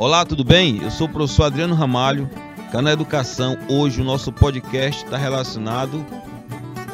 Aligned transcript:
Olá, 0.00 0.24
tudo 0.24 0.42
bem? 0.42 0.82
Eu 0.82 0.90
sou 0.90 1.06
o 1.06 1.12
professor 1.12 1.42
Adriano 1.42 1.74
Ramalho, 1.74 2.26
Cana 2.72 2.90
Educação. 2.90 3.54
Hoje 3.68 4.00
o 4.00 4.04
nosso 4.04 4.32
podcast 4.32 5.04
está 5.04 5.18
relacionado. 5.18 6.02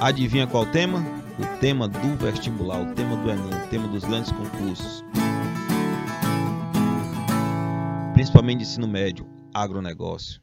Adivinha 0.00 0.44
qual 0.44 0.66
tema? 0.66 0.98
O 1.38 1.60
tema 1.60 1.86
do 1.86 2.16
vestibular, 2.16 2.82
o 2.82 2.94
tema 2.96 3.16
do 3.16 3.30
Enem, 3.30 3.64
o 3.64 3.68
tema 3.68 3.86
dos 3.86 4.02
grandes 4.02 4.32
concursos. 4.32 5.04
Principalmente 8.12 8.62
ensino 8.62 8.88
médio, 8.88 9.24
agronegócio. 9.54 10.42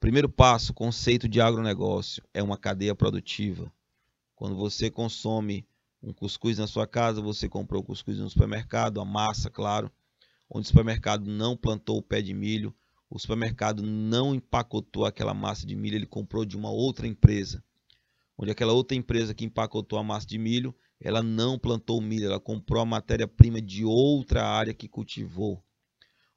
Primeiro 0.00 0.30
passo, 0.30 0.72
conceito 0.72 1.28
de 1.28 1.42
agronegócio 1.42 2.22
é 2.32 2.42
uma 2.42 2.56
cadeia 2.56 2.94
produtiva. 2.94 3.70
Quando 4.34 4.56
você 4.56 4.90
consome 4.90 5.68
um 6.02 6.10
cuscuz 6.10 6.56
na 6.56 6.66
sua 6.66 6.86
casa, 6.86 7.20
você 7.20 7.50
comprou 7.50 7.84
cuscuz 7.84 8.18
no 8.18 8.30
supermercado, 8.30 8.98
a 8.98 9.04
massa, 9.04 9.50
claro, 9.50 9.92
onde 10.50 10.64
o 10.64 10.68
supermercado 10.68 11.26
não 11.26 11.56
plantou 11.56 11.98
o 11.98 12.02
pé 12.02 12.22
de 12.22 12.32
milho, 12.32 12.74
o 13.08 13.18
supermercado 13.18 13.82
não 13.82 14.34
empacotou 14.34 15.04
aquela 15.04 15.32
massa 15.32 15.66
de 15.66 15.76
milho, 15.76 15.96
ele 15.96 16.06
comprou 16.06 16.44
de 16.44 16.56
uma 16.56 16.70
outra 16.70 17.06
empresa. 17.06 17.62
Onde 18.38 18.50
aquela 18.50 18.72
outra 18.72 18.96
empresa 18.96 19.34
que 19.34 19.44
empacotou 19.44 19.98
a 19.98 20.02
massa 20.02 20.26
de 20.26 20.38
milho, 20.38 20.74
ela 21.00 21.22
não 21.22 21.58
plantou 21.58 22.00
milho, 22.00 22.26
ela 22.26 22.40
comprou 22.40 22.82
a 22.82 22.86
matéria-prima 22.86 23.60
de 23.60 23.84
outra 23.84 24.46
área 24.46 24.74
que 24.74 24.88
cultivou. 24.88 25.62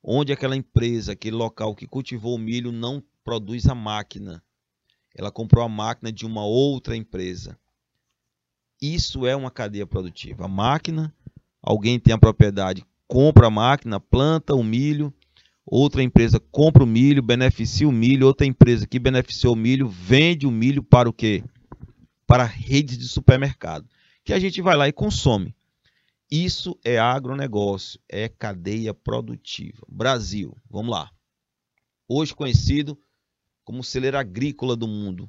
Onde 0.02 0.32
aquela 0.32 0.56
empresa, 0.56 1.12
aquele 1.12 1.36
local 1.36 1.76
que 1.76 1.88
cultivou 1.88 2.36
o 2.36 2.40
milho 2.40 2.72
não 2.72 3.04
produz 3.24 3.68
a 3.68 3.76
máquina. 3.76 4.44
Ela 5.16 5.32
comprou 5.32 5.64
a 5.64 5.70
máquina 5.70 6.12
de 6.12 6.26
uma 6.26 6.46
outra 6.46 6.96
empresa. 6.96 7.60
Isso 8.82 9.26
é 9.26 9.36
uma 9.36 9.52
cadeia 9.52 9.86
produtiva. 9.86 10.46
A 10.46 10.48
máquina, 10.48 11.14
alguém 11.62 12.00
tem 12.00 12.14
a 12.14 12.18
propriedade, 12.18 12.86
compra 13.10 13.48
a 13.48 13.50
máquina, 13.50 14.00
planta 14.00 14.54
o 14.54 14.64
milho, 14.64 15.12
outra 15.66 16.04
empresa 16.04 16.40
compra 16.40 16.84
o 16.84 16.88
milho, 16.88 17.24
beneficia 17.24 17.90
o 17.90 17.92
milho, 17.92 18.28
outra 18.28 18.46
empresa 18.46 18.86
que 18.86 19.00
beneficiou 19.00 19.56
o 19.56 19.58
milho 19.58 19.90
vende 19.90 20.46
o 20.46 20.52
milho 20.52 20.84
para 20.84 21.10
o 21.10 21.14
quê? 21.14 21.44
Para 22.28 22.44
redes 22.44 23.00
de 23.00 23.08
supermercado, 23.08 23.90
que 24.24 24.32
a 24.32 24.40
gente 24.40 24.62
vai 24.62 24.78
lá 24.78 24.88
e 24.88 24.94
consome. 24.94 25.56
Isso 26.30 26.78
é 26.86 27.00
agronegócio, 27.00 28.00
é 28.08 28.30
cadeia 28.30 28.94
produtiva. 28.94 29.84
Brasil, 29.90 30.56
vamos 30.70 30.92
lá. 30.92 31.10
Hoje 32.08 32.36
conhecido 32.36 32.96
como 33.64 33.84
celeiro 33.84 34.20
agrícola 34.20 34.76
do 34.76 34.88
mundo. 34.88 35.28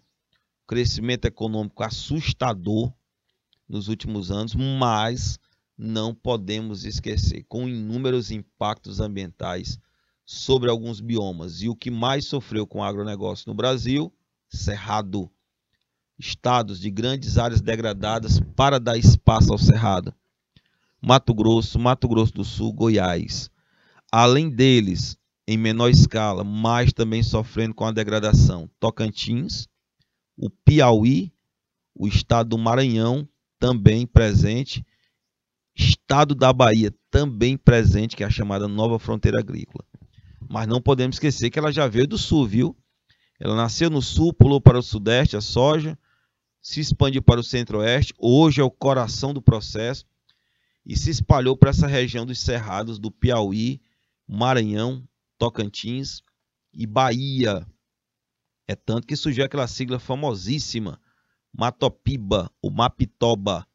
Crescimento 0.66 1.24
econômico 1.24 1.83
assustador, 1.83 2.92
nos 3.66 3.88
últimos 3.88 4.30
anos, 4.30 4.55
mas 4.55 5.38
não 5.83 6.14
podemos 6.14 6.84
esquecer, 6.84 7.45
com 7.48 7.67
inúmeros 7.67 8.31
impactos 8.31 9.00
ambientais 9.00 9.78
sobre 10.27 10.69
alguns 10.69 11.00
biomas. 11.00 11.62
E 11.62 11.70
o 11.70 11.75
que 11.75 11.91
mais 11.91 12.27
sofreu 12.27 12.67
com 12.67 12.81
o 12.81 12.84
agronegócio 12.84 13.48
no 13.48 13.55
Brasil? 13.55 14.12
Cerrado. 14.47 15.31
Estados 16.19 16.78
de 16.78 16.91
grandes 16.91 17.39
áreas 17.39 17.62
degradadas 17.62 18.39
para 18.55 18.78
dar 18.78 18.98
espaço 18.98 19.53
ao 19.53 19.58
cerrado. 19.58 20.14
Mato 21.01 21.33
Grosso, 21.33 21.78
Mato 21.78 22.06
Grosso 22.06 22.34
do 22.34 22.45
Sul, 22.45 22.75
Goiás. 22.75 23.51
Além 24.12 24.51
deles, 24.51 25.17
em 25.48 25.56
menor 25.56 25.89
escala, 25.89 26.45
mas 26.45 26.92
também 26.92 27.23
sofrendo 27.23 27.75
com 27.75 27.86
a 27.86 27.91
degradação, 27.91 28.69
Tocantins, 28.78 29.67
o 30.36 30.51
Piauí, 30.51 31.33
o 31.95 32.06
estado 32.06 32.51
do 32.51 32.58
Maranhão, 32.58 33.27
também 33.58 34.06
presente. 34.06 34.84
Estado 35.74 36.34
da 36.34 36.52
Bahia 36.52 36.92
também 37.10 37.56
presente, 37.56 38.16
que 38.16 38.22
é 38.22 38.26
a 38.26 38.30
chamada 38.30 38.68
nova 38.68 38.98
fronteira 38.98 39.38
agrícola. 39.38 39.84
Mas 40.48 40.66
não 40.66 40.80
podemos 40.80 41.16
esquecer 41.16 41.50
que 41.50 41.58
ela 41.58 41.72
já 41.72 41.86
veio 41.86 42.06
do 42.06 42.18
sul, 42.18 42.46
viu? 42.46 42.77
Ela 43.38 43.54
nasceu 43.54 43.88
no 43.88 44.02
sul, 44.02 44.32
pulou 44.32 44.60
para 44.60 44.78
o 44.78 44.82
sudeste, 44.82 45.36
a 45.36 45.40
soja, 45.40 45.98
se 46.60 46.80
expandiu 46.80 47.22
para 47.22 47.40
o 47.40 47.44
centro-oeste, 47.44 48.12
hoje 48.18 48.61
é 48.61 48.64
o 48.64 48.70
coração 48.70 49.33
do 49.33 49.40
processo 49.40 50.05
e 50.84 50.96
se 50.96 51.11
espalhou 51.11 51.56
para 51.56 51.70
essa 51.70 51.86
região 51.86 52.27
dos 52.27 52.40
cerrados 52.40 52.98
do 52.98 53.11
Piauí, 53.11 53.80
Maranhão, 54.27 55.06
Tocantins 55.39 56.22
e 56.72 56.86
Bahia. 56.86 57.66
É 58.68 58.74
tanto 58.74 59.06
que 59.06 59.16
surgiu 59.16 59.45
aquela 59.45 59.66
sigla 59.66 59.98
famosíssima, 59.98 61.00
Matopiba, 61.52 62.50
o 62.62 62.70
Mapitoba, 62.70 63.66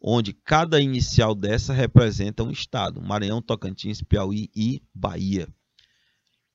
onde 0.00 0.32
cada 0.32 0.80
inicial 0.80 1.34
dessa 1.34 1.72
representa 1.72 2.42
um 2.42 2.50
estado: 2.50 3.00
Maranhão, 3.00 3.42
Tocantins, 3.42 4.02
Piauí 4.02 4.50
e 4.54 4.82
Bahia. 4.94 5.48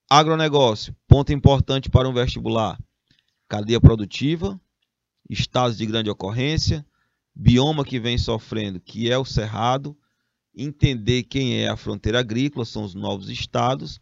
Agronegócio, 0.09 0.95
ponto 1.07 1.31
importante 1.31 1.89
para 1.89 2.07
um 2.07 2.13
vestibular: 2.13 2.79
cadeia 3.47 3.79
produtiva, 3.79 4.59
estados 5.29 5.77
de 5.77 5.85
grande 5.85 6.09
ocorrência, 6.09 6.85
bioma 7.35 7.85
que 7.85 7.99
vem 7.99 8.17
sofrendo, 8.17 8.79
que 8.79 9.09
é 9.09 9.17
o 9.17 9.25
cerrado, 9.25 9.97
entender 10.55 11.23
quem 11.23 11.61
é 11.61 11.69
a 11.69 11.77
fronteira 11.77 12.19
agrícola, 12.19 12.65
são 12.65 12.83
os 12.83 12.93
novos 12.93 13.29
estados, 13.29 14.01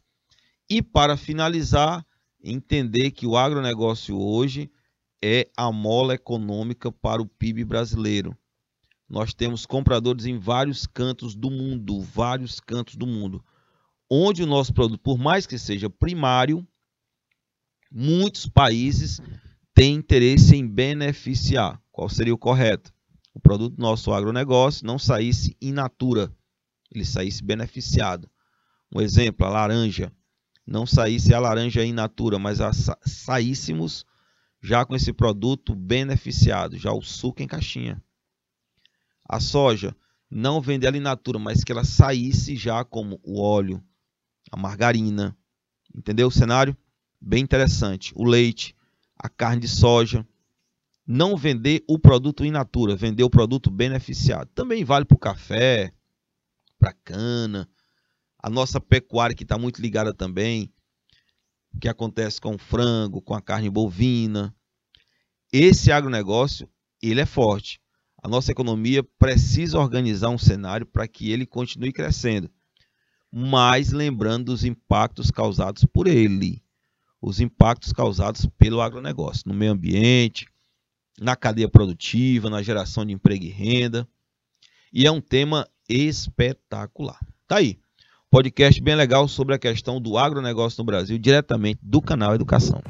e 0.69 0.81
para 0.81 1.15
finalizar, 1.15 2.05
entender 2.43 3.11
que 3.11 3.27
o 3.27 3.37
agronegócio 3.37 4.19
hoje 4.19 4.71
é 5.21 5.49
a 5.55 5.71
mola 5.71 6.13
econômica 6.13 6.91
para 6.91 7.21
o 7.21 7.27
PIB 7.27 7.65
brasileiro. 7.65 8.37
Nós 9.09 9.33
temos 9.33 9.65
compradores 9.65 10.25
em 10.25 10.37
vários 10.37 10.85
cantos 10.85 11.33
do 11.33 11.49
mundo, 11.49 11.99
vários 11.99 12.59
cantos 12.59 12.95
do 12.95 13.07
mundo, 13.07 13.43
onde 14.09 14.43
o 14.43 14.47
nosso 14.47 14.71
produto, 14.73 15.01
por 15.01 15.17
mais 15.17 15.47
que 15.47 15.57
seja 15.57 15.89
primário, 15.89 16.65
muitos 17.91 18.47
países 18.47 19.19
têm 19.73 19.95
interesse 19.95 20.55
em 20.55 20.67
beneficiar. 20.67 21.81
Qual 21.91 22.07
seria 22.07 22.33
o 22.33 22.37
correto? 22.37 22.93
O 23.33 23.39
produto 23.39 23.75
do 23.75 23.81
nosso 23.81 24.13
agronegócio 24.13 24.85
não 24.85 24.99
saísse 24.99 25.57
in 25.59 25.71
natura, 25.71 26.31
ele 26.93 27.05
saísse 27.05 27.43
beneficiado. 27.43 28.29
Um 28.93 29.01
exemplo, 29.01 29.45
a 29.45 29.49
laranja. 29.49 30.11
Não 30.65 30.85
saísse 30.85 31.33
a 31.33 31.39
laranja 31.39 31.83
in 31.83 31.93
natura, 31.93 32.37
mas 32.37 32.61
a, 32.61 32.71
saíssemos 33.05 34.05
já 34.61 34.85
com 34.85 34.95
esse 34.95 35.11
produto 35.11 35.73
beneficiado, 35.73 36.77
já 36.77 36.91
o 36.91 37.01
suco 37.01 37.41
em 37.41 37.47
caixinha. 37.47 38.03
A 39.29 39.39
soja, 39.39 39.95
não 40.29 40.59
vender 40.59 40.87
ela 40.87 40.97
in 40.97 41.01
natura, 41.01 41.37
mas 41.37 41.63
que 41.63 41.71
ela 41.71 41.83
saísse 41.83 42.55
já 42.55 42.83
como 42.83 43.19
o 43.23 43.39
óleo, 43.39 43.83
a 44.51 44.57
margarina. 44.57 45.37
Entendeu 45.95 46.27
o 46.27 46.31
cenário? 46.31 46.75
Bem 47.21 47.43
interessante. 47.43 48.11
O 48.15 48.25
leite, 48.25 48.75
a 49.15 49.29
carne 49.29 49.61
de 49.61 49.67
soja. 49.67 50.27
Não 51.05 51.37
vender 51.37 51.83
o 51.87 51.99
produto 51.99 52.43
in 52.43 52.51
natura, 52.51 52.95
vender 52.95 53.23
o 53.23 53.29
produto 53.29 53.69
beneficiado. 53.69 54.49
Também 54.55 54.83
vale 54.83 55.05
para 55.05 55.15
o 55.15 55.19
café, 55.19 55.93
para 56.79 56.93
cana. 56.93 57.69
A 58.41 58.49
nossa 58.49 58.81
pecuária 58.81 59.35
que 59.35 59.43
está 59.43 59.57
muito 59.57 59.79
ligada 59.79 60.13
também 60.13 60.73
que 61.79 61.87
acontece 61.87 62.39
com 62.39 62.55
o 62.55 62.57
frango, 62.57 63.21
com 63.21 63.33
a 63.33 63.41
carne 63.41 63.69
bovina. 63.69 64.55
Esse 65.51 65.91
agronegócio, 65.91 66.69
ele 67.01 67.21
é 67.21 67.25
forte. 67.25 67.81
A 68.21 68.27
nossa 68.27 68.51
economia 68.51 69.03
precisa 69.03 69.79
organizar 69.79 70.29
um 70.29 70.37
cenário 70.37 70.85
para 70.85 71.07
que 71.07 71.31
ele 71.31 71.45
continue 71.45 71.91
crescendo, 71.91 72.49
mas 73.31 73.91
lembrando 73.91 74.45
dos 74.45 74.63
impactos 74.63 75.31
causados 75.31 75.85
por 75.85 76.07
ele, 76.07 76.61
os 77.21 77.39
impactos 77.39 77.93
causados 77.93 78.45
pelo 78.57 78.81
agronegócio, 78.81 79.43
no 79.45 79.53
meio 79.53 79.71
ambiente, 79.71 80.47
na 81.19 81.35
cadeia 81.35 81.69
produtiva, 81.69 82.49
na 82.49 82.61
geração 82.61 83.05
de 83.05 83.13
emprego 83.13 83.45
e 83.45 83.49
renda. 83.49 84.07
E 84.91 85.05
é 85.05 85.11
um 85.11 85.21
tema 85.21 85.67
espetacular. 85.87 87.19
Tá 87.47 87.57
aí 87.57 87.79
podcast 88.29 88.79
bem 88.79 88.95
legal 88.95 89.27
sobre 89.27 89.55
a 89.55 89.59
questão 89.59 89.99
do 89.99 90.15
agronegócio 90.15 90.79
no 90.79 90.85
Brasil, 90.85 91.17
diretamente 91.17 91.79
do 91.81 91.99
canal 91.99 92.35
Educação. 92.35 92.81